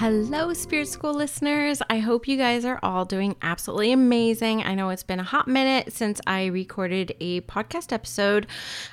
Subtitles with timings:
[0.00, 1.82] Hello, Spirit School listeners.
[1.90, 4.62] I hope you guys are all doing absolutely amazing.
[4.62, 8.46] I know it's been a hot minute since I recorded a podcast episode.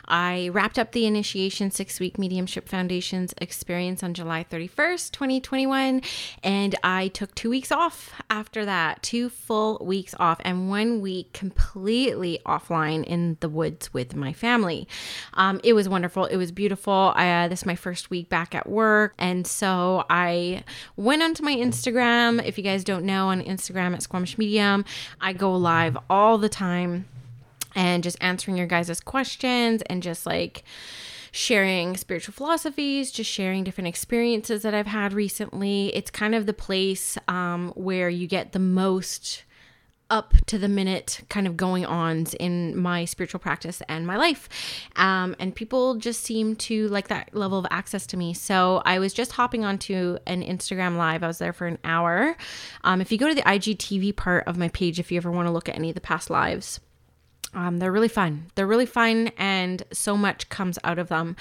[0.08, 6.02] I wrapped up the Initiation Six Week Mediumship Foundations experience on July 31st, 2021,
[6.42, 11.34] and I took two weeks off after that two full weeks off and one week
[11.34, 14.88] completely offline in the woods with my family.
[15.36, 16.26] Um, it was wonderful.
[16.26, 17.14] It was beautiful.
[17.16, 20.64] Uh, this is my first week back at work, and so I
[20.98, 22.46] went onto my Instagram.
[22.46, 24.86] If you guys don't know, on Instagram at Squamish Medium,
[25.22, 27.06] I go live all the time
[27.76, 30.64] and just answering your guys' questions and just like
[31.32, 35.94] sharing spiritual philosophies, just sharing different experiences that I've had recently.
[35.94, 39.44] It's kind of the place um, where you get the most
[40.10, 44.48] up to the minute kind of going ons in my spiritual practice and my life.
[44.96, 48.34] Um, and people just seem to like that level of access to me.
[48.34, 51.24] So I was just hopping onto an Instagram live.
[51.24, 52.38] I was there for an hour.
[52.84, 55.48] Um, if you go to the IGTV part of my page, if you ever want
[55.48, 56.80] to look at any of the past lives,
[57.56, 58.48] um, they're really fun.
[58.56, 61.38] They're really fun, and so much comes out of them.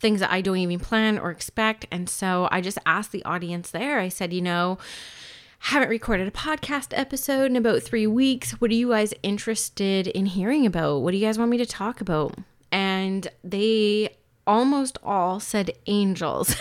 [0.00, 1.86] Things that I don't even plan or expect.
[1.90, 4.78] And so I just asked the audience there, I said, you know,
[5.58, 8.52] haven't recorded a podcast episode in about three weeks.
[8.52, 11.02] What are you guys interested in hearing about?
[11.02, 12.34] What do you guys want me to talk about?
[12.70, 16.56] And they almost all said angels.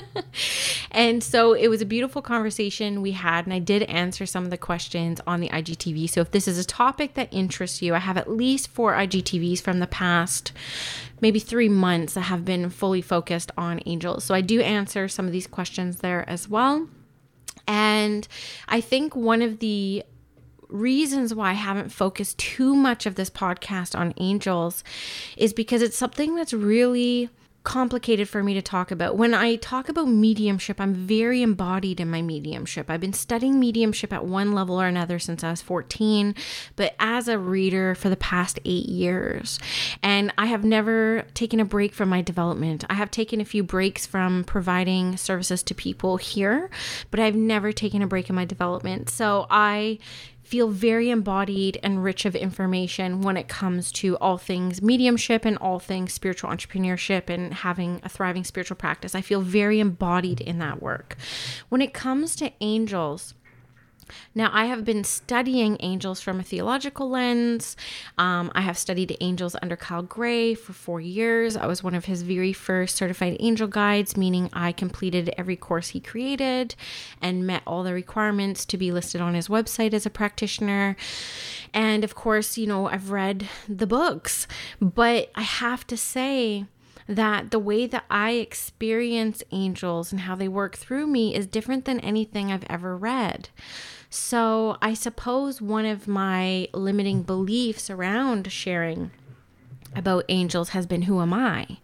[0.90, 4.50] and so it was a beautiful conversation we had, and I did answer some of
[4.50, 6.08] the questions on the IGTV.
[6.08, 9.60] So if this is a topic that interests you, I have at least four IGTVs
[9.60, 10.52] from the past
[11.20, 14.24] maybe three months that have been fully focused on angels.
[14.24, 16.88] So I do answer some of these questions there as well.
[17.72, 18.28] And
[18.68, 20.04] I think one of the
[20.68, 24.84] reasons why I haven't focused too much of this podcast on angels
[25.38, 27.30] is because it's something that's really
[27.64, 29.16] complicated for me to talk about.
[29.16, 32.90] When I talk about mediumship, I'm very embodied in my mediumship.
[32.90, 36.34] I've been studying mediumship at one level or another since I was 14,
[36.76, 39.58] but as a reader for the past eight years.
[40.02, 42.84] And I have never taken a break from my development.
[42.90, 46.70] I have taken a few breaks from providing services to people here,
[47.10, 49.08] but I've never taken a break in my development.
[49.08, 49.98] So I
[50.52, 55.56] feel very embodied and rich of information when it comes to all things mediumship and
[55.56, 59.14] all things spiritual entrepreneurship and having a thriving spiritual practice.
[59.14, 61.16] I feel very embodied in that work.
[61.70, 63.32] When it comes to angels,
[64.34, 67.76] now, I have been studying angels from a theological lens.
[68.16, 71.56] Um, I have studied angels under Kyle Gray for four years.
[71.56, 75.88] I was one of his very first certified angel guides, meaning I completed every course
[75.88, 76.74] he created
[77.20, 80.96] and met all the requirements to be listed on his website as a practitioner.
[81.74, 84.46] And of course, you know, I've read the books,
[84.80, 86.66] but I have to say,
[87.08, 91.84] that the way that I experience angels and how they work through me is different
[91.84, 93.48] than anything I've ever read.
[94.14, 99.10] So I suppose one of my limiting beliefs around sharing
[99.96, 101.78] about angels has been who am I?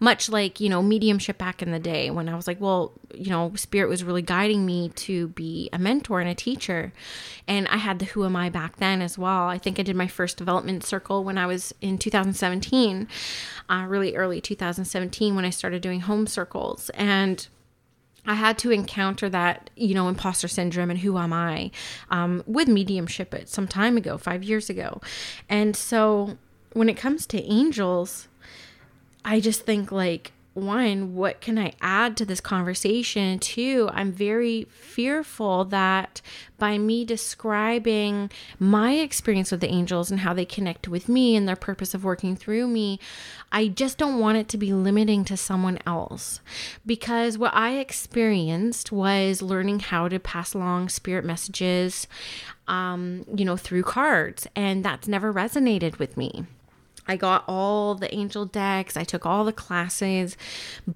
[0.00, 3.28] Much like, you know, mediumship back in the day when I was like, well, you
[3.28, 6.94] know, spirit was really guiding me to be a mentor and a teacher.
[7.46, 9.48] And I had the who am I back then as well.
[9.48, 13.08] I think I did my first development circle when I was in 2017,
[13.68, 16.88] uh, really early 2017 when I started doing home circles.
[16.94, 17.46] And
[18.26, 21.70] I had to encounter that, you know, imposter syndrome and who am I
[22.10, 25.00] um, with mediumship it some time ago, five years ago.
[25.48, 26.38] And so
[26.72, 28.28] when it comes to angels,
[29.24, 33.40] I just think like, one, what can I add to this conversation?
[33.40, 36.20] Two, I'm very fearful that
[36.58, 38.30] by me describing
[38.60, 42.04] my experience with the angels and how they connect with me and their purpose of
[42.04, 43.00] working through me,
[43.50, 46.40] I just don't want it to be limiting to someone else.
[46.86, 52.06] Because what I experienced was learning how to pass along spirit messages,
[52.68, 56.46] um, you know, through cards, and that's never resonated with me.
[57.06, 60.36] I got all the angel decks, I took all the classes,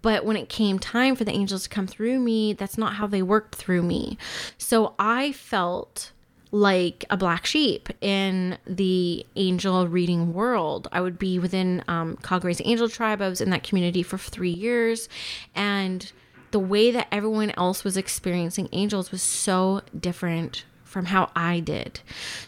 [0.03, 3.07] but when it came time for the angels to come through me, that's not how
[3.07, 4.19] they worked through me.
[4.57, 6.13] So I felt
[6.51, 10.89] like a black sheep in the angel reading world.
[10.93, 13.21] I would be within um, Kyle Gray's Angel Tribe.
[13.21, 15.09] I was in that community for three years.
[15.55, 16.11] And
[16.51, 22.01] the way that everyone else was experiencing angels was so different from how I did.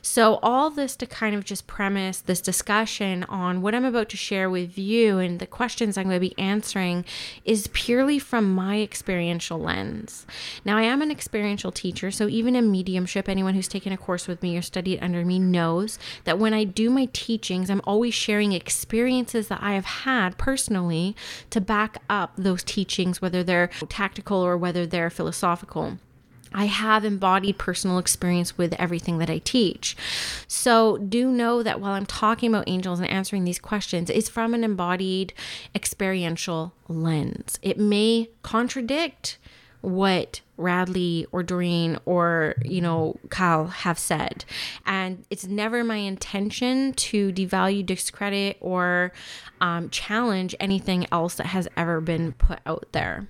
[0.02, 4.16] So, all this to kind of just premise this discussion on what I'm about to
[4.16, 7.04] share with you and the questions I'm going to be answering
[7.44, 10.26] is purely from my experiential lens.
[10.64, 14.26] Now, I am an experiential teacher, so even in mediumship, anyone who's taken a course
[14.26, 18.14] with me or studied under me knows that when I do my teachings, I'm always
[18.14, 21.14] sharing experiences that I have had personally
[21.50, 25.98] to back up those teachings, whether they're tactical or whether they're philosophical.
[26.52, 29.96] I have embodied personal experience with everything that I teach.
[30.48, 34.54] So, do know that while I'm talking about angels and answering these questions, it's from
[34.54, 35.32] an embodied
[35.74, 37.58] experiential lens.
[37.62, 39.38] It may contradict
[39.80, 44.44] what Radleigh or Doreen or, you know, Kyle have said.
[44.84, 49.12] And it's never my intention to devalue, discredit, or
[49.60, 53.28] um, challenge anything else that has ever been put out there.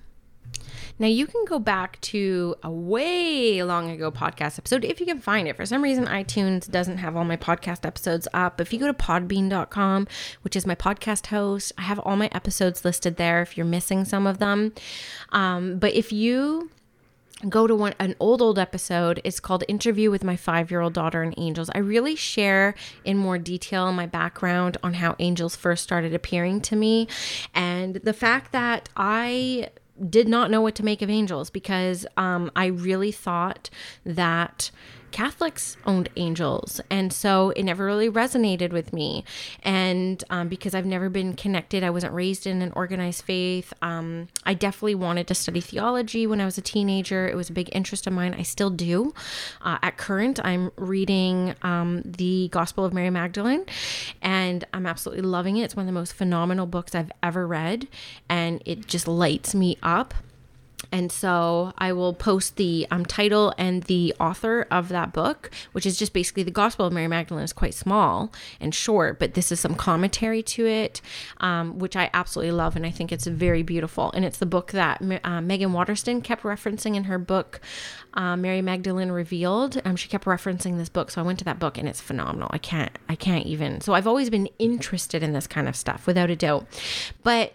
[1.01, 5.19] Now, you can go back to a way long ago podcast episode if you can
[5.19, 5.57] find it.
[5.57, 8.61] For some reason, iTunes doesn't have all my podcast episodes up.
[8.61, 10.07] If you go to podbean.com,
[10.43, 14.05] which is my podcast host, I have all my episodes listed there if you're missing
[14.05, 14.73] some of them.
[15.31, 16.69] Um, but if you
[17.49, 20.93] go to one an old old episode it's called interview with my five year old
[20.93, 25.81] daughter and angels i really share in more detail my background on how angels first
[25.81, 27.07] started appearing to me
[27.55, 29.67] and the fact that i
[30.09, 33.69] did not know what to make of angels because um, I really thought
[34.05, 34.71] that
[35.11, 36.81] Catholics owned angels.
[36.89, 39.23] And so it never really resonated with me.
[39.63, 43.73] And um, because I've never been connected, I wasn't raised in an organized faith.
[43.81, 47.27] Um, I definitely wanted to study theology when I was a teenager.
[47.27, 48.33] It was a big interest of mine.
[48.33, 49.13] I still do.
[49.61, 53.65] Uh, at current, I'm reading um, the Gospel of Mary Magdalene,
[54.21, 55.63] and I'm absolutely loving it.
[55.63, 57.87] It's one of the most phenomenal books I've ever read,
[58.29, 60.13] and it just lights me up.
[60.91, 65.85] And so I will post the um, title and the author of that book, which
[65.85, 69.51] is just basically the Gospel of Mary Magdalene is quite small and short, but this
[69.51, 71.01] is some commentary to it,
[71.39, 72.75] um, which I absolutely love.
[72.75, 74.11] And I think it's very beautiful.
[74.13, 77.61] And it's the book that uh, Meggan Watterson kept referencing in her book,
[78.13, 79.81] uh, Mary Magdalene Revealed.
[79.85, 81.11] Um, she kept referencing this book.
[81.11, 82.49] So I went to that book and it's phenomenal.
[82.51, 83.81] I can't, I can't even.
[83.81, 86.67] So I've always been interested in this kind of stuff without a doubt.
[87.23, 87.53] But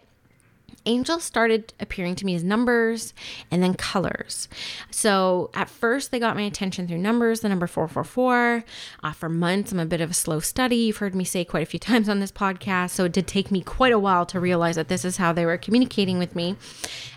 [0.86, 3.12] angels started appearing to me as numbers
[3.50, 4.48] and then colors.
[4.90, 8.64] So at first, they got my attention through numbers, the number 444.
[9.02, 10.76] Uh, for months, I'm a bit of a slow study.
[10.76, 12.90] You've heard me say quite a few times on this podcast.
[12.90, 15.44] So it did take me quite a while to realize that this is how they
[15.44, 16.56] were communicating with me.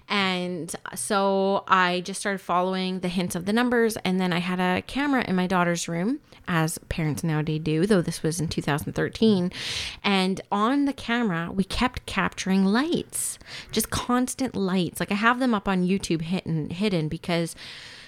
[0.09, 3.95] And so I just started following the hints of the numbers.
[3.97, 8.01] And then I had a camera in my daughter's room, as parents nowadays do, though
[8.01, 9.51] this was in 2013.
[10.03, 13.37] And on the camera, we kept capturing lights,
[13.71, 14.99] just constant lights.
[14.99, 17.55] Like I have them up on YouTube hidden, hidden because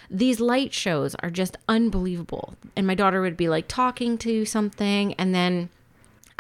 [0.10, 2.56] these light shows are just unbelievable.
[2.76, 5.70] And my daughter would be like talking to something and then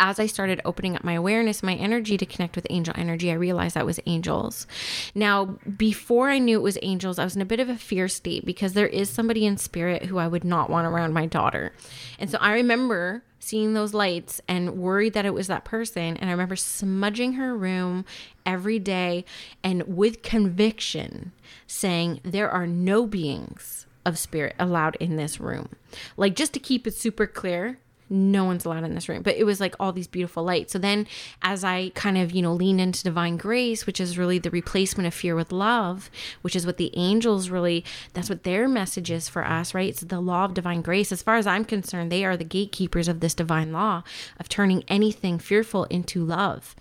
[0.01, 3.35] as I started opening up my awareness, my energy to connect with angel energy, I
[3.35, 4.65] realized that was angels.
[5.13, 8.07] Now, before I knew it was angels, I was in a bit of a fear
[8.07, 11.71] state because there is somebody in spirit who I would not want around my daughter.
[12.17, 16.17] And so I remember seeing those lights and worried that it was that person.
[16.17, 18.03] And I remember smudging her room
[18.43, 19.23] every day
[19.63, 21.31] and with conviction
[21.67, 25.69] saying, There are no beings of spirit allowed in this room.
[26.17, 27.77] Like, just to keep it super clear,
[28.11, 29.23] no one's allowed in this room.
[29.23, 30.73] But it was like all these beautiful lights.
[30.73, 31.07] So then,
[31.41, 35.07] as I kind of, you know, lean into divine grace, which is really the replacement
[35.07, 39.29] of fear with love, which is what the angels really, that's what their message is
[39.29, 39.89] for us, right?
[39.89, 41.11] It's the law of divine grace.
[41.11, 44.03] As far as I'm concerned, they are the gatekeepers of this divine law
[44.39, 46.75] of turning anything fearful into love.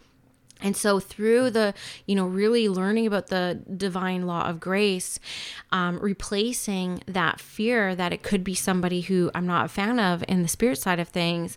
[0.63, 1.75] And so, through the,
[2.07, 5.19] you know, really learning about the divine law of grace,
[5.73, 10.25] um, replacing that fear that it could be somebody who I'm not a fan of
[10.29, 11.57] in the spirit side of things,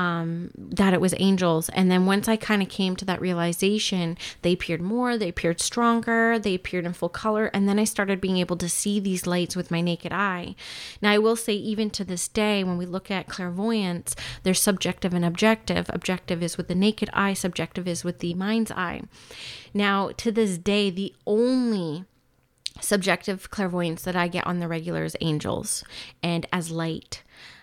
[0.00, 1.68] um, that it was angels.
[1.70, 5.60] And then once I kind of came to that realization, they appeared more, they appeared
[5.60, 7.46] stronger, they appeared in full color.
[7.52, 10.54] And then I started being able to see these lights with my naked eye.
[11.02, 15.12] Now, I will say, even to this day, when we look at clairvoyance, there's subjective
[15.12, 15.90] and objective.
[15.90, 19.02] Objective is with the naked eye, subjective is with the mind's eye.
[19.74, 22.06] Now, to this day, the only
[22.80, 25.84] subjective clairvoyance that I get on the regular is angels
[26.22, 27.22] and as light.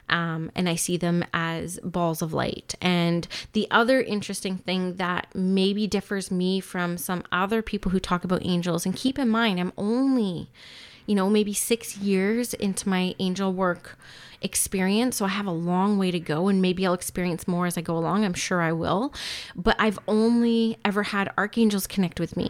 [0.10, 2.76] Um, and I see them as balls of light.
[2.82, 8.24] And the other interesting thing that maybe differs me from some other people who talk
[8.24, 10.50] about angels, and keep in mind, I'm only,
[11.06, 13.98] you know, maybe six years into my angel work
[14.42, 15.18] experience.
[15.18, 17.82] So I have a long way to go, and maybe I'll experience more as I
[17.82, 18.24] go along.
[18.24, 19.14] I'm sure I will.
[19.56, 22.50] But I've only ever had archangels connect with me.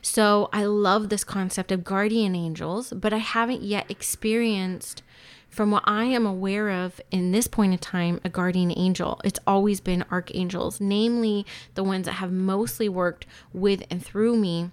[0.00, 5.02] So I love this concept of guardian angels, but I haven't yet experienced
[5.48, 9.20] from what I am aware of in this point in time, a guardian angel.
[9.24, 14.70] It's always been archangels, namely the ones that have mostly worked with and through me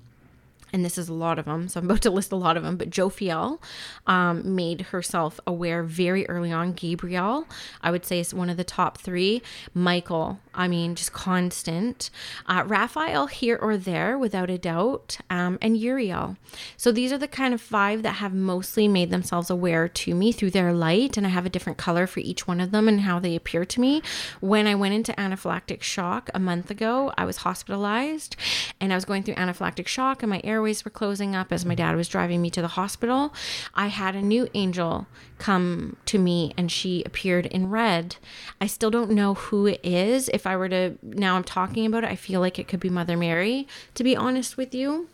[0.76, 2.64] and this is a lot of them, so I'm about to list a lot of
[2.64, 3.60] them, but Jophiel
[4.08, 6.74] um, made herself aware very early on.
[6.74, 7.48] Gabriel,
[7.82, 9.42] I would say, is one of the top three.
[9.74, 12.10] Michael, I mean, just constant.
[12.46, 16.38] Uh, Raphael, here or there, without a doubt, um, and Uriel.
[16.78, 20.32] So these are the kind of five that have mostly made themselves aware to me
[20.32, 23.02] through their light, and I have a different color for each one of them and
[23.02, 24.02] how they appear to me.
[24.40, 28.36] When I went into anaphylactic shock a month ago, I was hospitalized,
[28.80, 31.76] and I was going through anaphylactic shock, and my airways were closing up as my
[31.76, 33.34] dad was driving me to the hospital,
[33.74, 35.08] I had a new angel
[35.38, 38.16] come to me and she appeared in red.
[38.62, 40.30] I still don't know who it is.
[40.34, 42.90] If I were to, now I'm talking about it, I feel like it could be
[42.90, 45.10] Mother Mary, to be honest with you.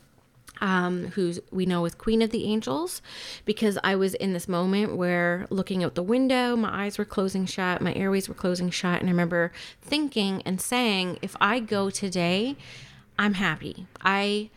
[0.60, 3.02] Um, who's we know is Queen of the Angels,
[3.46, 7.48] because I was in this moment where looking out the window, my eyes were closing
[7.48, 11.90] shut, my airways were closing shut, and I remember thinking and saying, if I go
[11.90, 12.58] today,
[13.18, 13.88] I'm happy.
[14.04, 14.52] I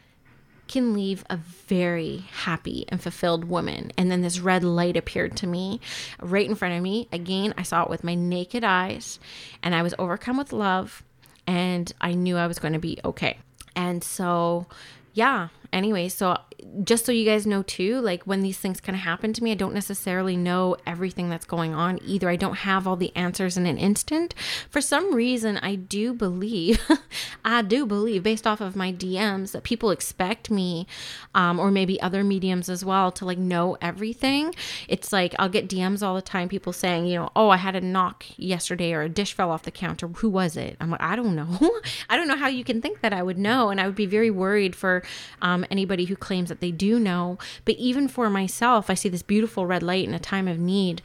[0.68, 3.92] can leave a very happy and fulfilled woman.
[3.96, 5.80] And then this red light appeared to me
[6.20, 7.08] right in front of me.
[7.12, 9.18] Again, I saw it with my naked eyes
[9.62, 11.02] and I was overcome with love
[11.46, 13.38] and I knew I was going to be okay.
[13.76, 14.66] And so,
[15.12, 16.38] yeah, anyway, so
[16.82, 19.52] just so you guys know too, like when these things kind of happen to me,
[19.52, 22.28] I don't necessarily know everything that's going on either.
[22.28, 24.34] I don't have all the answers in an instant.
[24.70, 26.80] For some reason, I do believe,
[27.44, 30.86] I do believe, based off of my DMs, that people expect me,
[31.34, 34.54] um, or maybe other mediums as well, to like know everything.
[34.88, 37.76] It's like I'll get DMs all the time, people saying, you know, oh, I had
[37.76, 40.08] a knock yesterday, or a dish fell off the counter.
[40.08, 40.76] Who was it?
[40.80, 41.58] I'm like, I don't know.
[42.08, 44.06] I don't know how you can think that I would know, and I would be
[44.06, 45.02] very worried for
[45.42, 47.38] um, anybody who claims that they do know.
[47.64, 51.02] But even for myself, I see this beautiful red light in a time of need.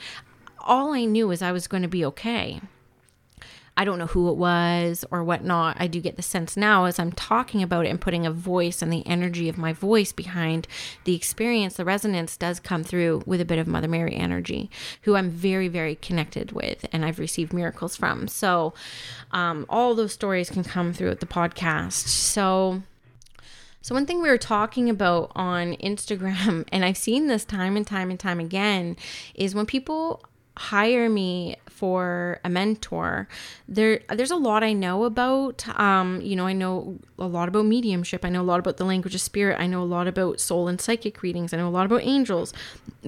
[0.60, 2.62] All I knew is I was going to be okay.
[3.80, 5.78] I don't know who it was or whatnot.
[5.80, 8.82] I do get the sense now as I'm talking about it and putting a voice
[8.82, 10.68] and the energy of my voice behind
[11.06, 14.70] the experience, the resonance does come through with a bit of Mother Mary energy,
[15.04, 18.28] who I'm very, very connected with and I've received miracles from.
[18.28, 18.74] So,
[19.32, 22.10] um, all those stories can come through at the podcast.
[22.10, 22.84] So,
[23.82, 27.86] so, one thing we were talking about on Instagram, and I've seen this time and
[27.86, 28.98] time and time again,
[29.36, 30.24] is when people
[30.58, 33.30] hire me for a mentor
[33.70, 37.66] there there's a lot i know about um you know i know a lot about
[37.66, 40.38] mediumship i know a lot about the language of spirit i know a lot about
[40.38, 42.54] soul and psychic readings i know a lot about angels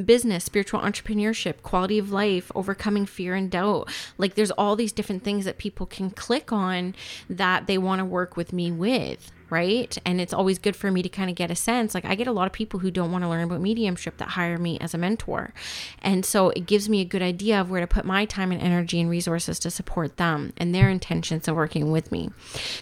[0.06, 3.90] business spiritual entrepreneurship quality of life overcoming fear and doubt.
[4.18, 6.96] Like there's all these different things that people can click on
[7.30, 9.96] that they want to work with me with right?
[10.06, 11.94] And it's always good for me to kind of get a sense.
[11.94, 14.30] Like, I get a lot of people who don't want to learn about mediumship that
[14.30, 15.54] hire me as a mentor.
[16.02, 18.62] And so it gives me a good idea of where to put my time and
[18.62, 22.32] energy and resources to support them and their intentions of working with me.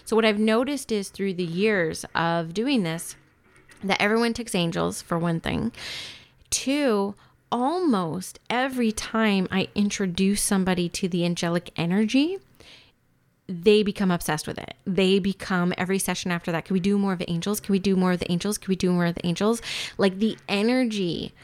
[0.04, 3.16] So, what I've noticed is through the years of doing this,
[3.82, 5.72] that everyone takes angels, for one thing.
[6.50, 7.14] Two,
[7.50, 12.38] almost every time I introduce somebody to the angelic energy,
[13.50, 14.74] they become obsessed with it.
[14.86, 16.64] They become every session after that.
[16.64, 17.58] Can we do more of the angels?
[17.58, 18.58] Can we do more of the angels?
[18.58, 19.60] Can we do more of the angels?
[19.98, 21.34] Like the energy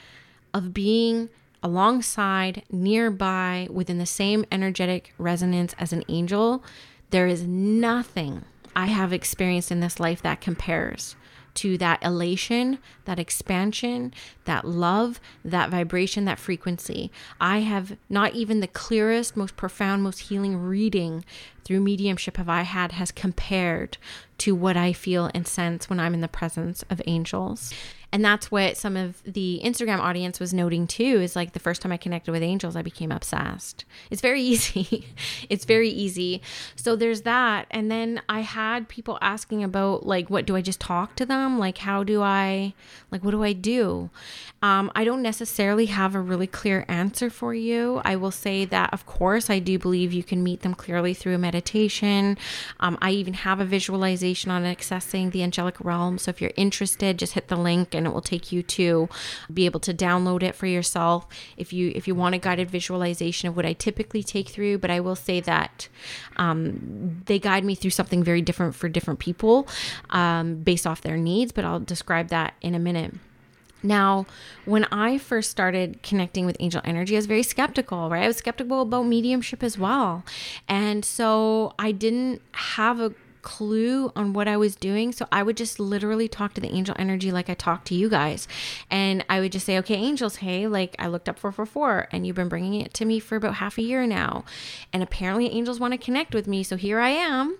[0.54, 1.28] of being
[1.64, 6.62] alongside, nearby, within the same energetic resonance as an angel,
[7.10, 8.44] there is nothing
[8.76, 11.16] I have experienced in this life that compares
[11.56, 14.12] to that elation, that expansion,
[14.44, 17.10] that love, that vibration, that frequency.
[17.40, 21.24] I have not even the clearest, most profound, most healing reading
[21.64, 23.98] through mediumship have I had has compared
[24.38, 27.72] to what I feel and sense when I'm in the presence of angels.
[28.12, 31.82] And that's what some of the Instagram audience was noting too is like the first
[31.82, 33.84] time I connected with angels, I became obsessed.
[34.10, 35.06] It's very easy.
[35.48, 36.40] it's very easy.
[36.76, 37.66] So there's that.
[37.70, 41.58] And then I had people asking about like, what do I just talk to them?
[41.58, 42.74] Like, how do I,
[43.10, 44.10] like, what do I do?
[44.62, 48.00] Um, I don't necessarily have a really clear answer for you.
[48.04, 51.38] I will say that, of course, I do believe you can meet them clearly through
[51.38, 52.38] meditation.
[52.80, 56.18] Um, I even have a visualization on accessing the angelic realm.
[56.18, 59.08] So if you're interested, just hit the link and it will take you to
[59.52, 61.26] be able to download it for yourself
[61.56, 64.78] if you if you want a guided visualization of what I typically take through.
[64.78, 65.88] But I will say that
[66.36, 69.66] um, they guide me through something very different for different people
[70.10, 71.52] um, based off their needs.
[71.52, 73.14] But I'll describe that in a minute.
[73.82, 74.26] Now,
[74.64, 78.24] when I first started connecting with angel energy, I was very skeptical, right?
[78.24, 80.24] I was skeptical about mediumship as well.
[80.68, 83.12] And so I didn't have a
[83.46, 85.12] clue on what I was doing.
[85.12, 88.08] So I would just literally talk to the angel energy like I talk to you
[88.08, 88.48] guys.
[88.90, 92.34] And I would just say, okay, angels, hey, like I looked up 444 and you've
[92.34, 94.44] been bringing it to me for about half a year now.
[94.92, 96.64] And apparently angels want to connect with me.
[96.64, 97.56] So here I am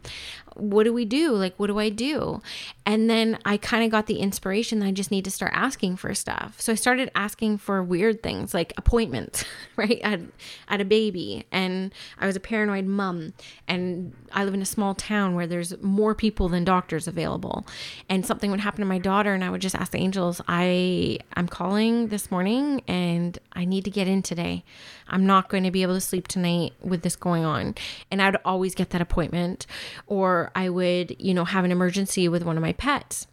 [0.56, 1.32] what do we do?
[1.32, 2.40] Like, what do I do?
[2.86, 5.96] And then I kind of got the inspiration that I just need to start asking
[5.96, 6.60] for stuff.
[6.60, 9.44] So I started asking for weird things like appointments,
[9.76, 10.00] right?
[10.02, 10.28] I had,
[10.68, 13.34] I had a baby and I was a paranoid mom.
[13.68, 17.66] And I live in a small town where there's more people than doctors available.
[18.08, 21.18] And something would happen to my daughter, and I would just ask the angels, I,
[21.34, 24.64] I'm calling this morning and I need to get in today.
[25.08, 27.74] I'm not going to be able to sleep tonight with this going on.
[28.10, 29.66] And I'd always get that appointment.
[30.06, 33.26] Or I would, you know, have an emergency with one of my pets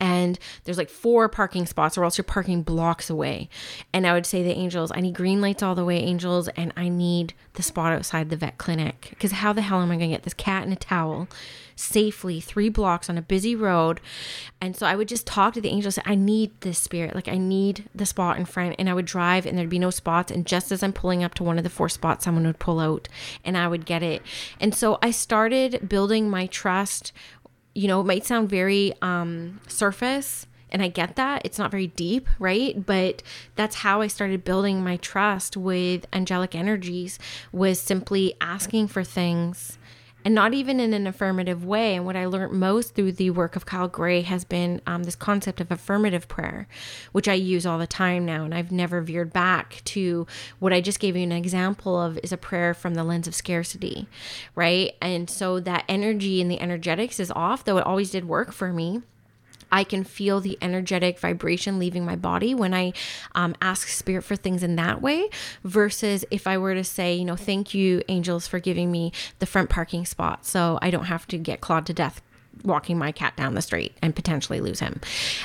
[0.00, 3.48] and there's like four parking spots or else you're parking blocks away
[3.92, 6.72] and i would say the angels i need green lights all the way angels and
[6.76, 10.10] i need the spot outside the vet clinic because how the hell am i going
[10.10, 11.28] to get this cat in a towel
[11.78, 14.00] safely three blocks on a busy road.
[14.60, 15.94] And so I would just talk to the angels.
[15.94, 17.14] Say, I need this spirit.
[17.14, 18.74] Like I need the spot in front.
[18.78, 20.32] And I would drive and there'd be no spots.
[20.32, 22.80] And just as I'm pulling up to one of the four spots, someone would pull
[22.80, 23.08] out
[23.44, 24.22] and I would get it.
[24.60, 27.12] And so I started building my trust.
[27.78, 31.42] You know, it might sound very um, surface and I get that.
[31.44, 32.84] It's not very deep, right?
[32.84, 33.22] But
[33.54, 37.20] that's how I started building my trust with angelic energies
[37.52, 39.77] was simply asking for things
[40.28, 41.96] and not even in an affirmative way.
[41.96, 45.16] And what I learned most through the work of Kyle Gray has been um, this
[45.16, 46.68] concept of affirmative prayer,
[47.12, 48.44] which I use all the time now.
[48.44, 50.26] And I've never veered back to
[50.58, 53.34] what I just gave you an example of is a prayer from the lens of
[53.34, 54.06] scarcity,
[54.54, 54.94] right?
[55.00, 58.70] And so that energy and the energetics is off, though it always did work for
[58.70, 59.00] me.
[59.70, 62.92] I can feel the energetic vibration leaving my body when I
[63.34, 65.28] um, ask spirit for things in that way,
[65.64, 69.46] versus if I were to say, you know, thank you, angels, for giving me the
[69.46, 72.22] front parking spot so I don't have to get clawed to death
[72.64, 75.00] walking my cat down the street and potentially lose him.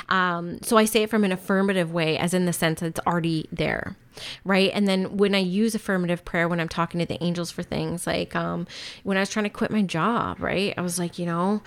[0.08, 3.00] Um, so I say it from an affirmative way, as in the sense that it's
[3.06, 3.96] already there.
[4.44, 4.70] Right.
[4.74, 8.06] And then when I use affirmative prayer, when I'm talking to the angels for things
[8.06, 8.66] like um,
[9.04, 11.62] when I was trying to quit my job, right, I was like, you know,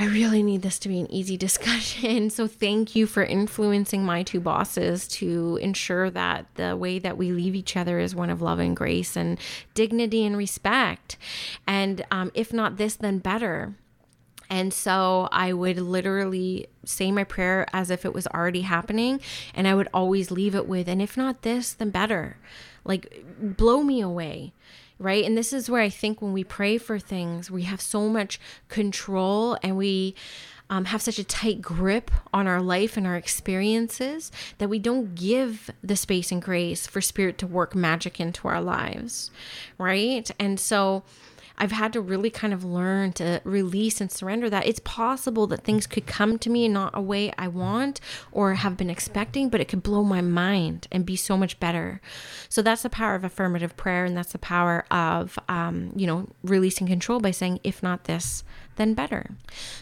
[0.00, 2.30] I really need this to be an easy discussion.
[2.30, 7.32] So thank you for influencing my two bosses to ensure that the way that we
[7.32, 9.38] leave each other is one of love and grace and
[9.74, 11.18] dignity and respect.
[11.66, 13.74] And um, if not this, then better.
[14.48, 19.20] And so I would literally say my prayer as if it was already happening.
[19.54, 22.38] And I would always leave it with, and if not this, then better.
[22.84, 24.54] Like, blow me away
[25.00, 25.24] right?
[25.24, 28.38] And this is where I think when we pray for things, we have so much
[28.68, 30.14] control and we
[30.68, 35.16] um, have such a tight grip on our life and our experiences that we don't
[35.16, 39.32] give the space and grace for spirit to work magic into our lives,
[39.78, 40.30] right?
[40.38, 41.02] And so,
[41.60, 45.62] I've had to really kind of learn to release and surrender that it's possible that
[45.62, 48.00] things could come to me in not a way I want
[48.32, 52.00] or have been expecting, but it could blow my mind and be so much better.
[52.48, 56.28] So that's the power of affirmative prayer, and that's the power of, um, you know,
[56.42, 58.42] releasing control by saying, if not this,
[58.80, 59.30] then better.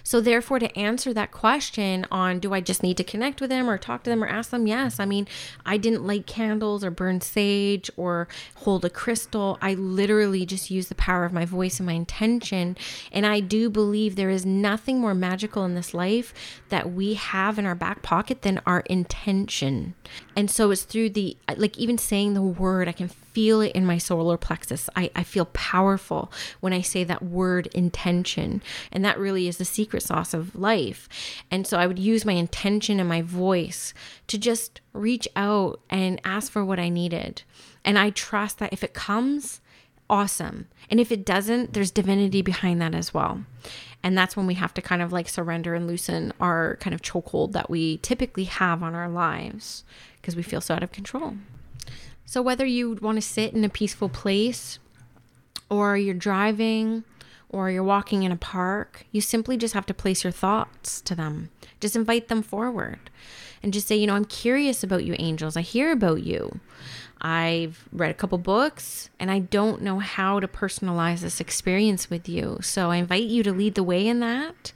[0.03, 3.71] So, therefore, to answer that question on do I just need to connect with them
[3.71, 4.67] or talk to them or ask them?
[4.67, 4.99] Yes.
[4.99, 5.29] I mean,
[5.65, 9.57] I didn't light candles or burn sage or hold a crystal.
[9.63, 12.77] I literally just use the power of my voice and my intention.
[13.13, 16.35] And I do believe there is nothing more magical in this life
[16.69, 19.95] that we have in our back pocket than our intention.
[20.35, 23.87] And so it's through the, like, even saying the word, I can feel it in
[23.87, 24.91] my solar plexus.
[24.97, 28.61] I, I feel powerful when I say that word intention.
[28.91, 31.09] And that really is the secret sauce of life.
[31.49, 33.95] And so I would use my intention and my voice
[34.27, 37.43] to just reach out and ask for what I needed.
[37.85, 39.61] And I trust that if it comes,
[40.11, 40.67] awesome.
[40.91, 43.45] And if it doesn't, there's divinity behind that as well.
[44.03, 47.03] And that's when we have to kind of like surrender and loosen our kind of
[47.03, 49.85] chokehold that we typically have on our lives
[50.21, 51.35] because we feel so out of control.
[52.29, 54.79] So, whether you want to sit in a peaceful place
[55.71, 57.05] or you're driving
[57.49, 61.15] or you're walking in a park, you simply just have to place your thoughts to
[61.15, 61.49] them.
[61.81, 62.99] Just invite them forward
[63.63, 65.57] and just say, you know, I'm curious about you, angels.
[65.57, 66.61] I hear about you.
[67.19, 72.29] I've read a couple books and I don't know how to personalize this experience with
[72.29, 72.59] you.
[72.61, 74.75] So I invite you to lead the way in that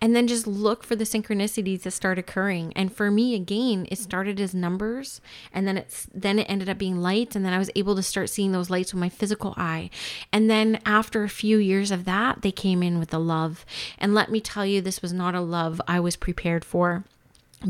[0.00, 2.72] and then just look for the synchronicities that start occurring.
[2.76, 5.20] And for me, again, it started as numbers,
[5.52, 8.02] and then it's then it ended up being lights, and then I was able to
[8.02, 9.90] start seeing those lights with my physical eye.
[10.32, 13.64] And then after a few years of that, they came in with the love.
[13.98, 17.04] And let me tell you, this was not a love I was prepared for.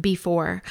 [0.01, 0.63] Before.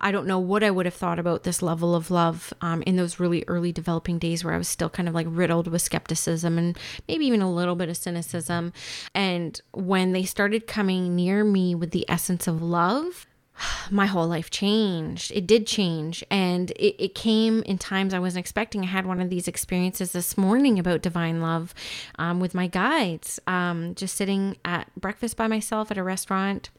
[0.00, 2.96] I don't know what I would have thought about this level of love um, in
[2.96, 6.58] those really early developing days where I was still kind of like riddled with skepticism
[6.58, 8.72] and maybe even a little bit of cynicism.
[9.14, 13.26] And when they started coming near me with the essence of love,
[13.90, 15.32] my whole life changed.
[15.32, 16.24] It did change.
[16.30, 18.82] And it, it, came in times I wasn't expecting.
[18.82, 21.74] I had one of these experiences this morning about divine love
[22.18, 26.70] um, with my guides, um, just sitting at breakfast by myself at a restaurant.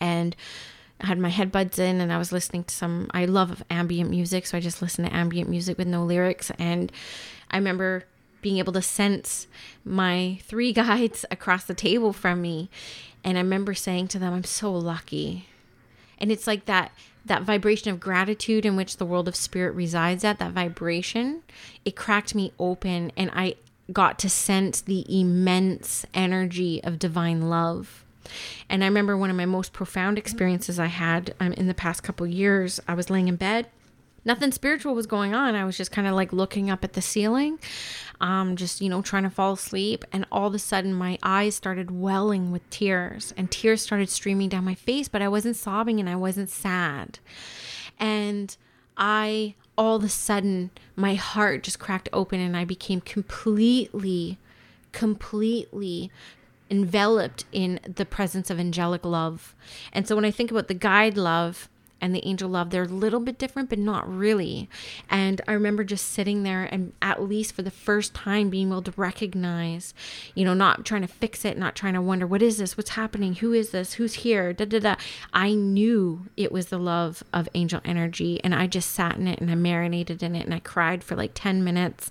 [0.00, 0.36] And
[1.00, 4.46] I had my headbuds in and I was listening to some, I love ambient music.
[4.46, 6.50] So I just listened to ambient music with no lyrics.
[6.58, 6.90] And
[7.50, 8.04] I remember
[8.40, 9.46] being able to sense
[9.84, 12.70] my three guides across the table from me.
[13.22, 15.48] And I remember saying to them, I'm so lucky.
[16.18, 16.92] And it's like that
[17.26, 21.42] that vibration of gratitude in which the world of spirit resides at, that vibration,
[21.84, 23.56] it cracked me open and I
[23.92, 28.04] got to sense the immense energy of divine love
[28.68, 32.02] and I remember one of my most profound experiences I had um, in the past
[32.02, 32.80] couple years.
[32.86, 33.68] I was laying in bed.
[34.24, 35.54] Nothing spiritual was going on.
[35.54, 37.60] I was just kind of like looking up at the ceiling,
[38.20, 40.04] um, just, you know, trying to fall asleep.
[40.12, 44.48] And all of a sudden, my eyes started welling with tears, and tears started streaming
[44.48, 47.20] down my face, but I wasn't sobbing and I wasn't sad.
[48.00, 48.56] And
[48.96, 54.38] I, all of a sudden, my heart just cracked open and I became completely
[54.96, 56.10] completely
[56.70, 59.54] enveloped in the presence of angelic love.
[59.92, 61.68] And so when I think about the guide love,
[62.06, 64.70] and the angel love they're a little bit different but not really.
[65.10, 68.82] And i remember just sitting there and at least for the first time being able
[68.82, 69.92] to recognize
[70.34, 72.76] you know not trying to fix it not trying to wonder what is this?
[72.76, 73.34] What's happening?
[73.34, 73.94] Who is this?
[73.94, 74.52] Who's here?
[74.52, 74.94] Da da da.
[75.32, 79.40] I knew it was the love of angel energy and i just sat in it
[79.40, 82.10] and i marinated in it and i cried for like 10 minutes.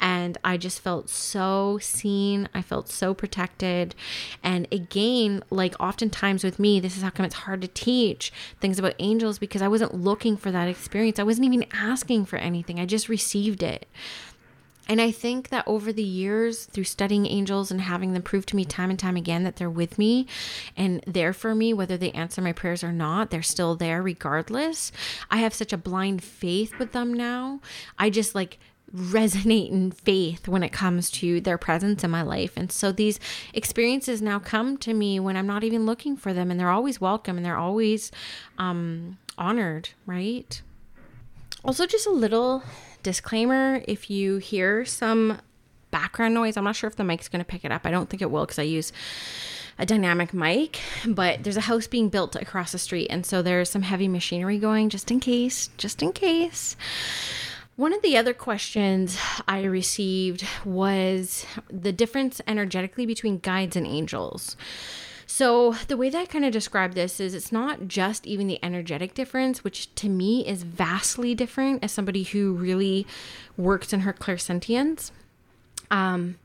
[0.00, 2.48] And i just felt so seen.
[2.54, 3.96] I felt so protected.
[4.42, 8.78] And again like oftentimes with me this is how come it's hard to teach things
[8.78, 11.18] about angel because I wasn't looking for that experience.
[11.18, 12.78] I wasn't even asking for anything.
[12.78, 13.86] I just received it.
[14.88, 18.56] And I think that over the years, through studying angels and having them prove to
[18.56, 20.26] me time and time again that they're with me
[20.76, 24.90] and there for me, whether they answer my prayers or not, they're still there regardless.
[25.30, 27.60] I have such a blind faith with them now.
[27.98, 28.58] I just like
[28.94, 32.56] resonate in faith when it comes to their presence in my life.
[32.56, 33.18] And so these
[33.54, 37.00] experiences now come to me when I'm not even looking for them and they're always
[37.00, 38.12] welcome and they're always
[38.58, 40.62] um, honored, right?
[41.64, 42.62] Also, just a little
[43.02, 45.40] disclaimer if you hear some
[45.90, 47.82] background noise, I'm not sure if the mic's going to pick it up.
[47.84, 48.92] I don't think it will because I use
[49.78, 53.08] a dynamic mic, but there's a house being built across the street.
[53.10, 56.76] And so there's some heavy machinery going just in case, just in case.
[57.76, 64.56] One of the other questions I received was the difference energetically between guides and angels.
[65.34, 68.62] So, the way that I kind of describe this is it's not just even the
[68.62, 73.06] energetic difference, which to me is vastly different as somebody who really
[73.56, 75.10] works in her clairsentience.
[75.90, 76.36] Um,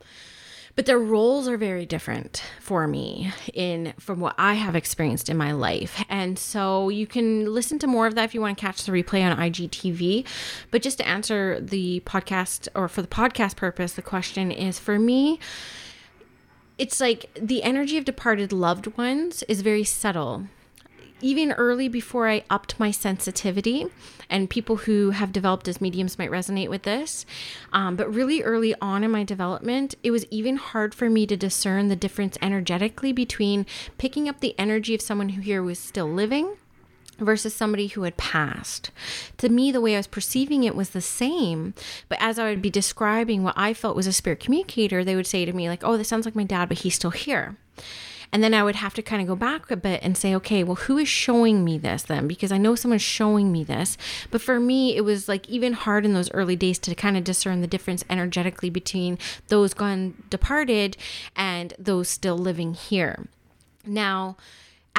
[0.78, 5.36] but their roles are very different for me in from what I have experienced in
[5.36, 6.06] my life.
[6.08, 8.94] And so you can listen to more of that if you want to catch the
[8.94, 10.26] replay on IGTV.
[10.72, 14.98] But just to answer the podcast or for the podcast purpose, the question is for
[14.98, 15.42] me,
[16.78, 20.48] it's like the energy of departed loved ones is very subtle
[21.22, 23.88] even early before I upped my sensitivity,
[24.30, 27.26] and people who have developed as mediums might resonate with this.
[27.74, 31.38] Um, but really early on in my development, it was even hard for me to
[31.38, 33.66] discern the difference energetically between
[33.98, 36.58] picking up the energy of someone who here was still living
[37.18, 38.92] versus somebody who had passed.
[39.38, 41.74] To me, the way I was perceiving it was the same,
[42.10, 45.28] but as I would be describing what I felt was a spirit communicator, they would
[45.28, 47.58] say to me, like, oh, this sounds like my dad, but he's still here.
[48.32, 50.64] And then I would have to kind of go back a bit and say, okay,
[50.64, 52.28] well, who is showing me this then?
[52.28, 53.98] Because I know someone's showing me this.
[54.32, 57.24] But for me, it was like even hard in those early days to kind of
[57.24, 60.98] discern the difference energetically between those gone departed
[61.36, 63.28] and those still living here.
[63.86, 64.36] Now,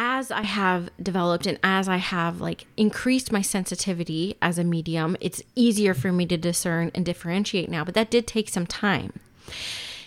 [0.01, 5.17] as I have developed and as I have like increased my sensitivity as a medium,
[5.21, 9.19] it's easier for me to discern and differentiate now, but that did take some time.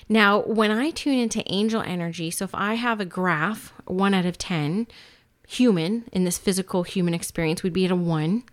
[0.08, 4.26] Now, when I tune into angel energy, so if I have a graph, one out
[4.26, 4.88] of 10,
[5.48, 8.44] human in this physical human experience would be at a one.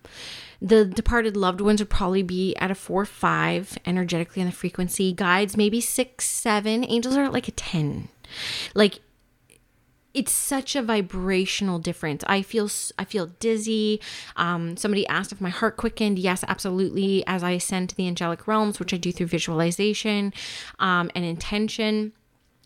[0.60, 5.12] The departed loved ones would probably be at a four, five energetically on the frequency.
[5.12, 6.84] Guides, maybe six, seven.
[6.84, 8.08] Angels are at like a 10.
[8.74, 8.98] Like
[10.18, 12.24] it's such a vibrational difference.
[12.26, 14.00] I feel I feel dizzy.
[14.34, 16.18] Um, somebody asked if my heart quickened.
[16.18, 17.22] Yes, absolutely.
[17.28, 20.34] As I ascend to the angelic realms, which I do through visualization
[20.80, 22.12] um, and intention.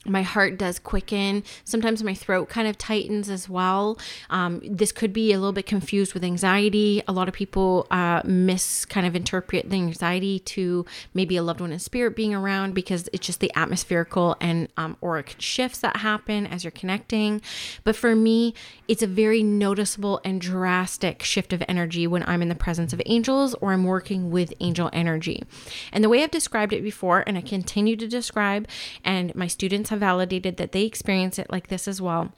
[0.07, 1.45] My heart does quicken.
[1.65, 3.99] Sometimes my throat kind of tightens as well.
[4.31, 7.03] Um, this could be a little bit confused with anxiety.
[7.07, 10.85] A lot of people uh, miss kind of interpret the anxiety to
[11.15, 14.97] maybe a loved one in spirit being around because it's just the atmospherical and um,
[15.03, 17.41] auric shifts that happen as you're connecting.
[17.85, 18.55] But for me,
[18.89, 23.01] it's a very noticeable and drastic shift of energy when I'm in the presence of
[23.07, 25.45] angels or I'm working with angel energy.
[25.93, 28.67] And the way I've described it before, and I continue to describe,
[29.05, 32.33] and my students have validated that they experience it like this as well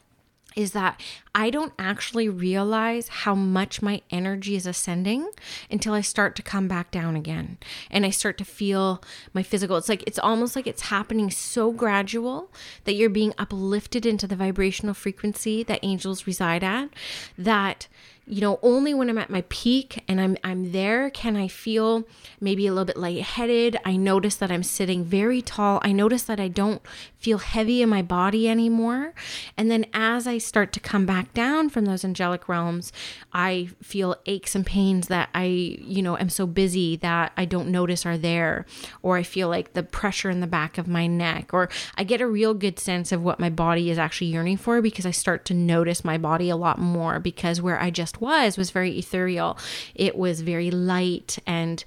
[0.57, 1.01] is that
[1.35, 5.29] I don't actually realize how much my energy is ascending
[5.69, 7.59] until I start to come back down again.
[7.91, 9.77] And I start to feel my physical.
[9.77, 12.53] It's like, it's almost like it's happening so gradual
[12.85, 16.91] that you're being uplifted into the vibrational frequency that angels reside at
[17.37, 17.89] that
[18.27, 22.05] you know, only when I'm at my peak and I'm I'm there can I feel
[22.41, 23.77] maybe a little bit lightheaded.
[23.85, 25.79] I notice that I'm sitting very tall.
[25.83, 26.81] I notice that I don't
[27.19, 29.15] feel heavy in my body anymore.
[29.57, 32.93] And then as I start to come back down from those angelic realms,
[33.33, 37.69] I feel aches and pains that I, you know, am so busy that I don't
[37.69, 38.67] notice are there.
[39.03, 41.53] Or I feel like the pressure in the back of my neck.
[41.53, 44.81] Or I get a real good sense of what my body is actually yearning for
[44.81, 48.57] because I start to notice my body a lot more because where I just was
[48.57, 49.59] was very ethereal.
[49.95, 51.85] It was very light and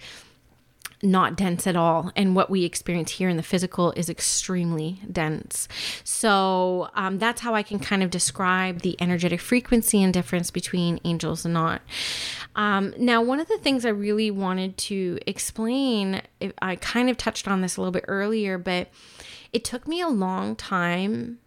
[1.04, 2.12] not dense at all.
[2.16, 5.68] And what we experience here in the physical is extremely dense.
[6.04, 11.00] So um, that's how I can kind of describe the energetic frequency and difference between
[11.04, 11.82] angels and not.
[12.56, 16.22] Um, now, one of the things I really wanted to explain,
[16.62, 18.90] I kind of touched on this a little bit earlier, but
[19.54, 21.40] it took me a long time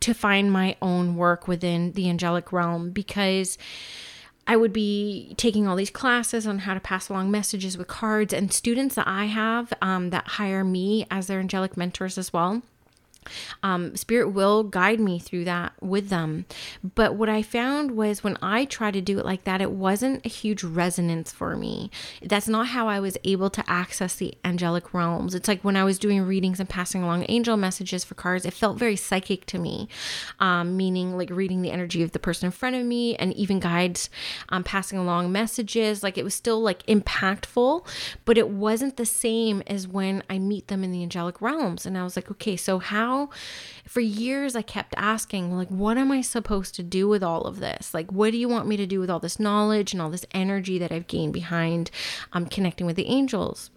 [0.00, 3.58] to find my own work within the angelic realm because
[4.46, 8.32] I would be taking all these classes on how to pass along messages with cards,
[8.32, 12.62] and students that I have um, that hire me as their angelic mentors as well
[13.62, 16.46] um, spirit will guide me through that with them.
[16.94, 20.24] But what i found was when i tried to do it like that it wasn't
[20.24, 21.90] a huge resonance for me.
[22.22, 25.34] That's not how i was able to access the angelic realms.
[25.34, 28.52] It's like when i was doing readings and passing along angel messages for cards it
[28.52, 29.88] felt very psychic to me.
[30.40, 33.60] Um, meaning like reading the energy of the person in front of me and even
[33.60, 34.10] guides
[34.48, 36.02] um, passing along messages.
[36.02, 37.86] Like it was still like impactful
[38.24, 41.86] but it wasn't the same as when i meet them in the angelic realms.
[41.86, 43.30] And i was like okay so how now
[43.86, 47.60] for years I kept asking like what am I supposed to do with all of
[47.60, 47.94] this?
[47.94, 50.26] Like what do you want me to do with all this knowledge and all this
[50.32, 51.90] energy that I've gained behind
[52.32, 53.70] um, connecting with the angels?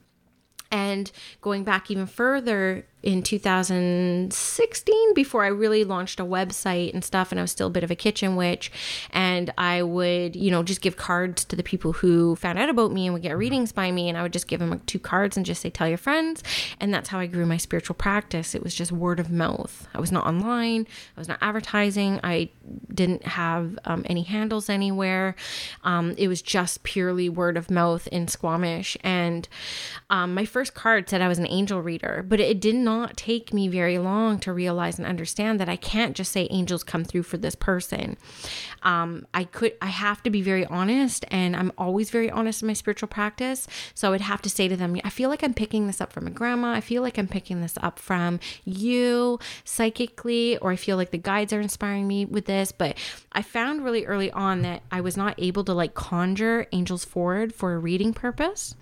[0.71, 7.31] And going back even further, in 2016 before I really launched a website and stuff.
[7.31, 8.71] And I was still a bit of a kitchen witch.
[9.11, 12.91] And I would, you know, just give cards to the people who found out about
[12.91, 14.09] me and would get readings by me.
[14.09, 16.43] And I would just give them like two cards and just say, tell your friends.
[16.79, 18.55] And that's how I grew my spiritual practice.
[18.55, 19.87] It was just word of mouth.
[19.93, 22.49] I was not online, I was not advertising, I
[22.93, 25.35] didn't have um, any handles anywhere.
[25.83, 28.97] Um, it was just purely word of mouth in Squamish.
[29.03, 29.47] And
[30.09, 33.17] um, my first card said I was an angel reader, but it did not not
[33.17, 37.03] take me very long to realize and understand that I can't just say angels come
[37.03, 38.17] through for this person.
[38.83, 42.67] Um, I could, I have to be very honest, and I'm always very honest in
[42.67, 43.67] my spiritual practice.
[43.93, 46.13] So I would have to say to them, I feel like I'm picking this up
[46.13, 46.73] from a grandma.
[46.73, 51.17] I feel like I'm picking this up from you psychically, or I feel like the
[51.17, 52.71] guides are inspiring me with this.
[52.71, 52.97] But
[53.31, 57.53] I found really early on that I was not able to like conjure angels forward
[57.53, 58.75] for a reading purpose.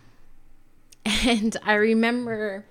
[1.25, 2.65] And I remember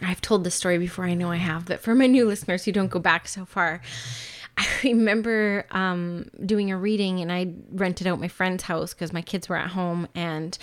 [0.00, 2.72] I've told this story before, I know I have, but for my new listeners who
[2.72, 3.80] don't go back so far,
[4.58, 9.22] I remember um, doing a reading and I rented out my friend's house because my
[9.22, 10.08] kids were at home.
[10.14, 10.56] And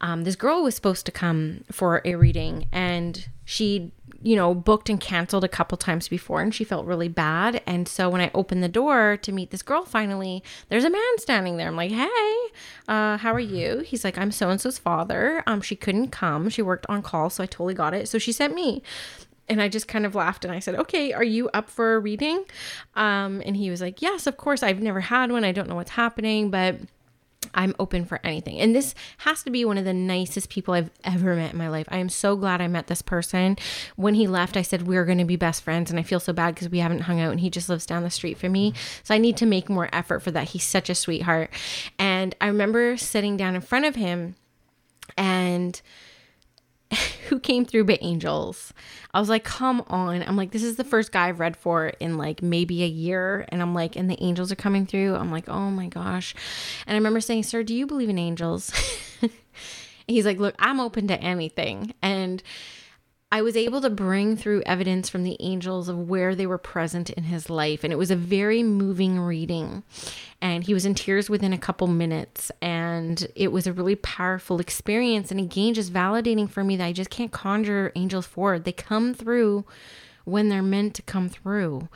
[0.00, 3.92] um, this girl was supposed to come for a reading and she
[4.24, 7.62] you know, booked and canceled a couple times before and she felt really bad.
[7.66, 11.18] And so when I opened the door to meet this girl finally, there's a man
[11.18, 11.68] standing there.
[11.68, 12.34] I'm like, hey,
[12.88, 13.80] uh, how are you?
[13.80, 15.42] He's like, I'm so and so's father.
[15.46, 16.48] Um, she couldn't come.
[16.48, 18.08] She worked on call, so I totally got it.
[18.08, 18.82] So she sent me.
[19.46, 21.98] And I just kind of laughed and I said, Okay, are you up for a
[21.98, 22.46] reading?
[22.94, 24.62] Um, and he was like, Yes, of course.
[24.62, 25.44] I've never had one.
[25.44, 26.78] I don't know what's happening, but
[27.54, 28.58] I'm open for anything.
[28.58, 31.68] And this has to be one of the nicest people I've ever met in my
[31.68, 31.86] life.
[31.90, 33.56] I am so glad I met this person.
[33.96, 35.90] When he left, I said, We're going to be best friends.
[35.90, 38.02] And I feel so bad because we haven't hung out and he just lives down
[38.02, 38.74] the street from me.
[39.02, 40.50] So I need to make more effort for that.
[40.50, 41.50] He's such a sweetheart.
[41.98, 44.36] And I remember sitting down in front of him
[45.16, 45.80] and
[47.28, 48.72] who came through but angels.
[49.12, 50.22] I was like, come on.
[50.22, 53.46] I'm like, this is the first guy I've read for in like maybe a year.
[53.48, 55.14] And I'm like, and the angels are coming through.
[55.14, 56.34] I'm like, oh my gosh.
[56.86, 58.72] And I remember saying, sir, do you believe in angels?
[60.06, 61.94] he's like, look, I'm open to anything.
[62.02, 62.42] And
[63.34, 67.10] I was able to bring through evidence from the angels of where they were present
[67.10, 67.82] in his life.
[67.82, 69.82] And it was a very moving reading.
[70.40, 72.52] And he was in tears within a couple minutes.
[72.62, 75.32] And it was a really powerful experience.
[75.32, 78.62] And again, just validating for me that I just can't conjure angels forward.
[78.62, 79.64] They come through
[80.24, 81.88] when they're meant to come through.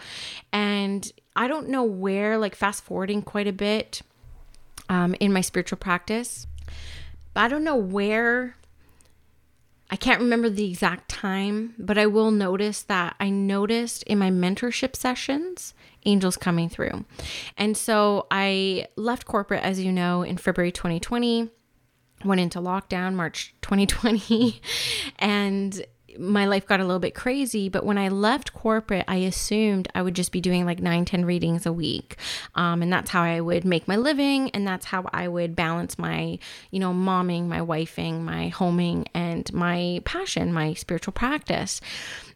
[0.52, 4.02] And I don't know where, like fast forwarding quite a bit
[4.88, 6.48] um, in my spiritual practice,
[7.32, 8.56] but I don't know where
[9.90, 14.30] I can't remember the exact time, but I will notice that I noticed in my
[14.30, 15.74] mentorship sessions
[16.04, 17.04] angels coming through.
[17.56, 21.50] And so I left corporate, as you know, in February 2020,
[22.24, 24.60] went into lockdown March 2020,
[25.18, 25.84] and
[26.18, 30.02] my life got a little bit crazy but when i left corporate i assumed i
[30.02, 32.16] would just be doing like 9 10 readings a week
[32.54, 35.98] um, and that's how i would make my living and that's how i would balance
[35.98, 36.38] my
[36.70, 41.80] you know momming my wifing my homing and my passion my spiritual practice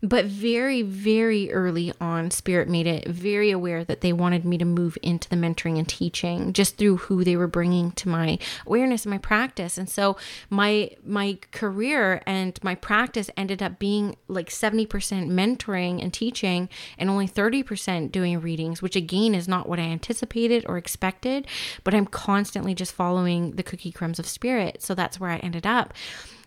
[0.05, 4.65] but very, very early on, Spirit made it very aware that they wanted me to
[4.65, 9.05] move into the mentoring and teaching just through who they were bringing to my awareness
[9.05, 9.79] and my practice.
[9.79, 10.17] And so
[10.51, 17.11] my my career and my practice ended up being like 70% mentoring and teaching and
[17.11, 21.47] only 30% doing readings, which again is not what I anticipated or expected,
[21.85, 24.83] but I'm constantly just following the cookie crumbs of spirit.
[24.83, 25.95] So that's where I ended up.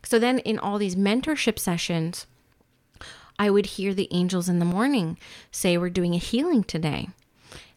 [0.04, 2.28] So then in all these mentorship sessions,
[3.38, 5.18] I would hear the angels in the morning
[5.52, 7.10] say, We're doing a healing today.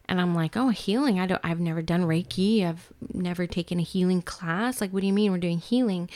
[0.08, 1.20] And I'm like, oh, healing.
[1.20, 2.66] I don't I've never done Reiki.
[2.66, 4.80] I've never taken a healing class.
[4.80, 6.08] Like, what do you mean we're doing healing?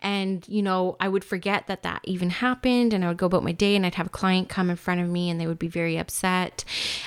[0.00, 3.42] And, you know, I would forget that that even happened and I would go about
[3.42, 5.58] my day and I'd have a client come in front of me and they would
[5.58, 6.64] be very upset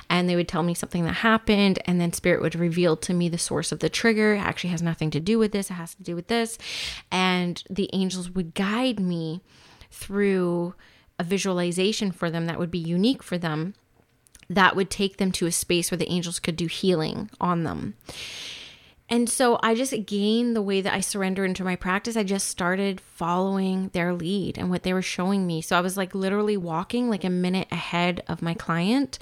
[0.10, 3.30] and they would tell me something that happened and then spirit would reveal to me
[3.30, 4.34] the source of the trigger.
[4.34, 5.70] It actually has nothing to do with this.
[5.72, 6.58] It has to do with this.
[7.12, 9.42] And the angels would guide me
[9.92, 10.76] through
[11.20, 13.76] a visualization for them that would be unique for them
[14.50, 17.96] that would take them to a space where the angels could do healing on them.
[19.10, 22.48] And so I just, again, the way that I surrender into my practice, I just
[22.48, 25.62] started following their lead and what they were showing me.
[25.62, 29.20] So I was like literally walking like a minute ahead of my client,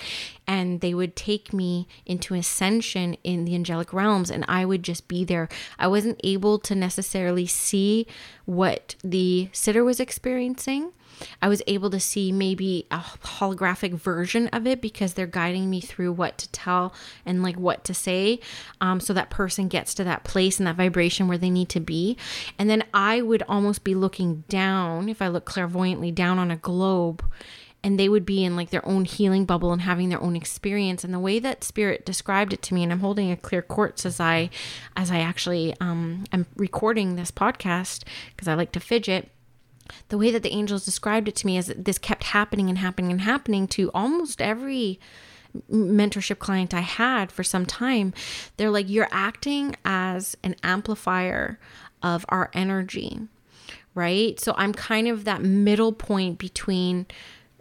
[0.47, 5.07] and they would take me into ascension in the angelic realms, and I would just
[5.07, 5.49] be there.
[5.77, 8.07] I wasn't able to necessarily see
[8.45, 10.93] what the sitter was experiencing
[11.41, 15.81] I was able to see maybe a holographic version of it because they're guiding me
[15.81, 16.93] through what to tell
[17.25, 18.39] and like what to say
[18.79, 21.79] um, so that person gets to that place and that vibration where they need to
[21.79, 22.17] be.
[22.57, 26.57] And then I would almost be looking down, if I look clairvoyantly, down on a
[26.57, 27.23] globe
[27.83, 31.03] and they would be in like their own healing bubble and having their own experience
[31.03, 34.05] and the way that spirit described it to me and i'm holding a clear quartz
[34.05, 34.49] as i
[34.95, 38.03] as i actually um am recording this podcast
[38.35, 39.29] because i like to fidget
[40.09, 42.77] the way that the angels described it to me is that this kept happening and
[42.77, 44.99] happening and happening to almost every
[45.69, 48.13] mentorship client I had for some time.
[48.57, 51.59] They're like, you're acting as an amplifier
[52.01, 53.19] of our energy,
[53.93, 54.39] right?
[54.39, 57.05] So I'm kind of that middle point between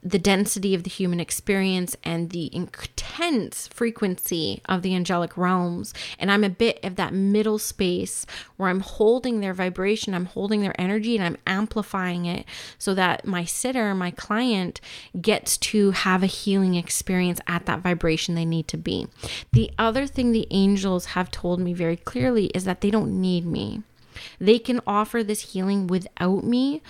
[0.02, 5.92] the density of the human experience and the intense frequency of the angelic realms.
[6.18, 8.24] And I'm a bit of that middle space
[8.56, 12.46] where I'm holding their vibration, I'm holding their energy, and I'm amplifying it
[12.78, 14.80] so that my sitter, my client,
[15.20, 19.06] gets to have a healing experience at that vibration they need to be.
[19.52, 23.44] The other thing the angels have told me very clearly is that they don't need
[23.44, 23.82] me.
[24.38, 26.82] They can offer this healing without me,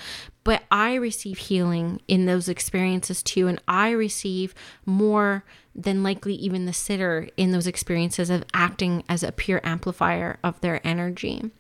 [0.45, 3.47] but I receive healing in those experiences too.
[3.47, 4.55] And I receive
[4.87, 10.39] more than likely even the sitter in those experiences of acting as a pure amplifier
[10.43, 11.51] of their energy.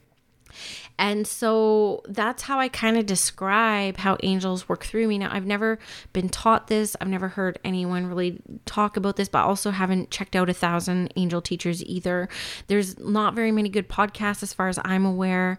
[1.00, 5.16] And so that's how I kind of describe how angels work through me.
[5.16, 5.78] Now, I've never
[6.12, 10.36] been taught this, I've never heard anyone really talk about this, but also haven't checked
[10.36, 12.28] out a thousand angel teachers either.
[12.66, 15.56] There's not very many good podcasts as far as I'm aware.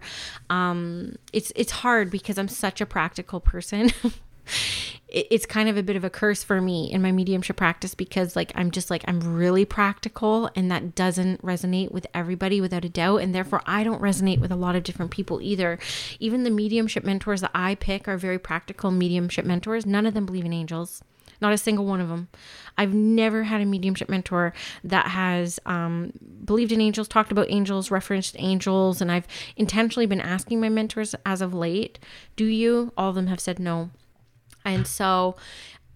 [0.48, 3.90] Um, it's it's hard because I'm such a practical person.
[5.12, 8.34] it's kind of a bit of a curse for me in my mediumship practice because
[8.34, 12.88] like I'm just like I'm really practical and that doesn't resonate with everybody without a
[12.88, 15.78] doubt and therefore I don't resonate with a lot of different people either.
[16.18, 19.84] Even the mediumship mentors that I pick are very practical mediumship mentors.
[19.84, 21.04] None of them believe in angels.
[21.42, 22.28] Not a single one of them.
[22.78, 26.12] I've never had a mediumship mentor that has um,
[26.44, 29.26] believed in angels, talked about angels, referenced angels, and I've
[29.56, 31.98] intentionally been asking my mentors as of late,
[32.36, 33.90] "Do you?" All of them have said no.
[34.64, 35.36] And so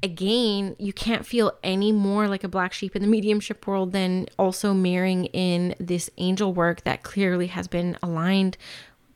[0.03, 4.27] again, you can't feel any more like a black sheep in the mediumship world than
[4.39, 8.57] also marrying in this angel work that clearly has been aligned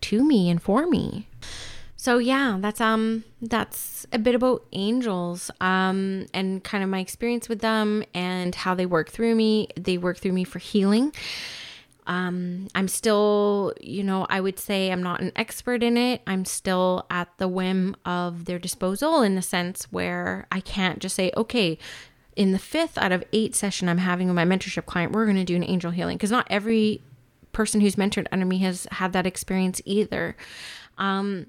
[0.03, 1.27] to me and for me.
[1.97, 7.49] so yeah, that's um that's a bit about angels um and kind of my experience
[7.49, 9.69] with them and how they work through me.
[9.77, 11.13] They work through me for healing.
[12.11, 16.23] Um, I'm still, you know, I would say I'm not an expert in it.
[16.27, 21.15] I'm still at the whim of their disposal in the sense where I can't just
[21.15, 21.79] say, okay,
[22.35, 25.37] in the fifth out of eight session I'm having with my mentorship client, we're going
[25.37, 27.01] to do an angel healing because not every
[27.53, 30.37] person who's mentored under me has had that experience either.
[30.99, 31.47] Um,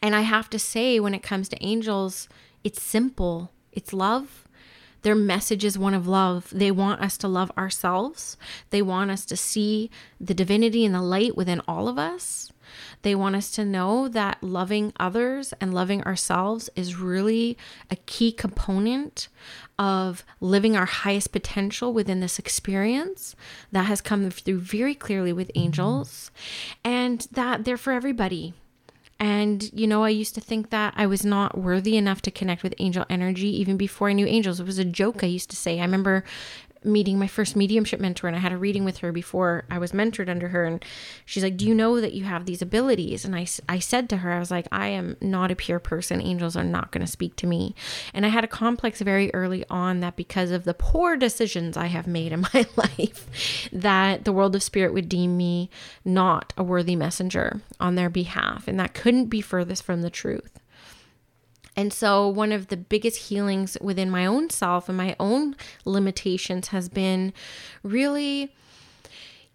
[0.00, 2.30] and I have to say, when it comes to angels,
[2.64, 3.52] it's simple.
[3.72, 4.47] It's love.
[5.02, 6.50] Their message is one of love.
[6.52, 8.36] They want us to love ourselves.
[8.70, 9.90] They want us to see
[10.20, 12.52] the divinity and the light within all of us.
[13.02, 17.56] They want us to know that loving others and loving ourselves is really
[17.90, 19.28] a key component
[19.78, 23.34] of living our highest potential within this experience.
[23.72, 26.30] That has come through very clearly with angels,
[26.84, 28.52] and that they're for everybody.
[29.20, 32.62] And, you know, I used to think that I was not worthy enough to connect
[32.62, 34.60] with angel energy even before I knew angels.
[34.60, 35.80] It was a joke I used to say.
[35.80, 36.22] I remember
[36.84, 39.92] meeting my first mediumship mentor and I had a reading with her before I was
[39.92, 40.84] mentored under her and
[41.24, 43.24] she's like do you know that you have these abilities?
[43.24, 46.20] And I, I said to her I was like I am not a pure person.
[46.20, 47.74] Angels are not going to speak to me.
[48.14, 51.86] And I had a complex very early on that because of the poor decisions I
[51.86, 55.70] have made in my life that the world of spirit would deem me
[56.04, 60.58] not a worthy messenger on their behalf and that couldn't be furthest from the truth
[61.78, 65.54] and so, one of the biggest healings within my own self and my own
[65.84, 67.32] limitations has been
[67.84, 68.52] really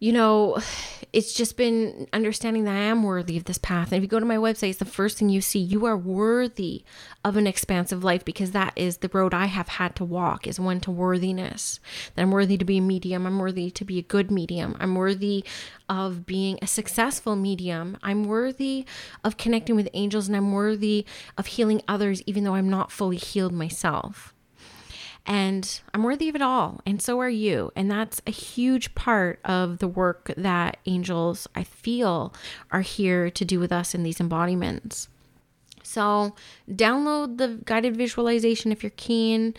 [0.03, 0.57] you know,
[1.13, 3.93] it's just been understanding that I am worthy of this path.
[3.93, 5.59] And if you go to my website, it's the first thing you see.
[5.59, 6.83] You are worthy
[7.23, 10.59] of an expansive life because that is the road I have had to walk is
[10.59, 11.79] one to worthiness.
[12.15, 13.25] That I'm worthy to be a medium.
[13.25, 14.75] I'm worthy to be a good medium.
[14.77, 15.45] I'm worthy
[15.87, 17.95] of being a successful medium.
[18.03, 18.85] I'm worthy
[19.23, 21.05] of connecting with angels and I'm worthy
[21.37, 24.32] of healing others, even though I'm not fully healed myself.
[25.25, 26.81] And I'm worthy of it all.
[26.85, 27.71] And so are you.
[27.75, 32.33] And that's a huge part of the work that angels, I feel,
[32.71, 35.07] are here to do with us in these embodiments.
[35.85, 36.33] So,
[36.69, 39.53] download the guided visualization if you're keen.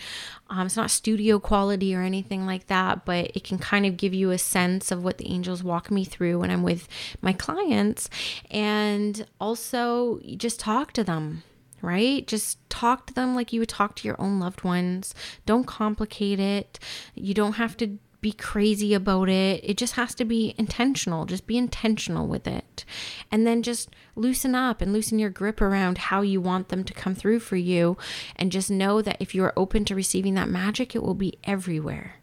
[0.49, 4.15] Um, it's not studio quality or anything like that, but it can kind of give
[4.15, 6.89] you a sense of what the angels walk me through when I'm with
[7.21, 8.09] my clients.
[8.51, 11.45] And also, just talk to them
[11.85, 12.26] right?
[12.26, 15.14] Just talk to them like you would talk to your own loved ones.
[15.47, 16.78] Don't complicate it.
[17.14, 19.61] You don't have to be crazy about it.
[19.62, 21.26] It just has to be intentional.
[21.26, 22.87] Just be intentional with it.
[23.30, 26.95] And then just loosen up and loosen your grip around how you want them to
[26.95, 27.99] come through for you.
[28.35, 31.39] And just know that if you are open to receiving that magic, it will be
[31.45, 32.16] everywhere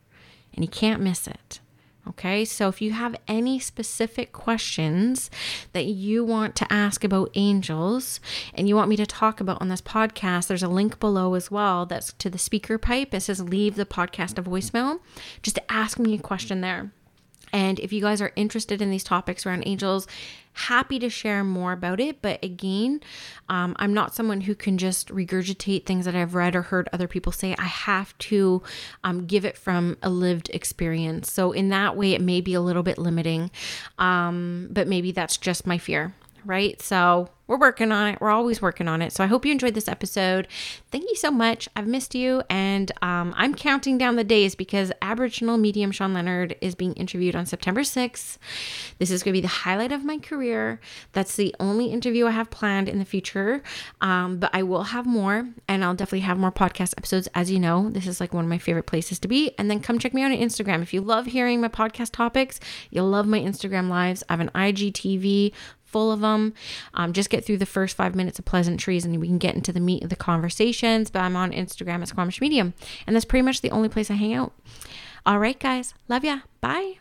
[0.53, 1.59] and you can't miss it.
[2.07, 5.29] Okay, so if you have any specific questions
[5.73, 8.19] that you want to ask about angels
[8.55, 11.51] and you want me to talk about on this podcast, there's a link below as
[11.51, 13.13] well that's to the SpeakPipe.
[13.13, 14.99] It says leave the podcast a voicemail
[15.41, 16.91] just ask me a question there.
[17.53, 20.07] And if you guys are interested in these topics around angels,
[20.53, 22.21] happy to share more about it.
[22.21, 23.01] But again,
[23.49, 27.07] um, I'm not someone who can just regurgitate things that I've read or heard other
[27.07, 27.55] people say.
[27.57, 28.61] I have to
[29.03, 31.31] um, give it from a lived experience.
[31.31, 33.51] So, in that way, it may be a little bit limiting,
[33.97, 36.13] um, but maybe that's just my fear
[36.45, 36.81] right?
[36.81, 38.21] So we're working on it.
[38.21, 39.11] We're always working on it.
[39.11, 40.47] So I hope you enjoyed this episode.
[40.89, 41.67] Thank you so much.
[41.75, 42.43] I've missed you.
[42.49, 47.35] And um, I'm counting down the days because Aboriginal medium Sean Leonard is being interviewed
[47.35, 48.37] on September 6th.
[48.99, 50.79] This is going to be the highlight of my career.
[51.11, 53.61] That's the only interview I have planned in the future.
[53.99, 57.27] Um, but I will have more and I'll definitely have more podcast episodes.
[57.35, 59.51] As you know, this is like one of my favorite places to be.
[59.57, 60.81] And then come check me out on Instagram.
[60.81, 64.23] If you love hearing my podcast topics, you'll love my Instagram lives.
[64.29, 65.51] I have an IGTV
[65.91, 66.53] full of them.
[66.93, 69.73] Um, just get through the first five minutes of pleasantries and we can get into
[69.73, 71.09] the meat of the conversations.
[71.09, 72.73] But I'm on Instagram at Squamish Medium,
[73.05, 74.53] and that's pretty much the only place I hang out.
[75.25, 75.93] All right, guys.
[76.07, 76.39] Love ya.
[76.61, 77.00] Bye.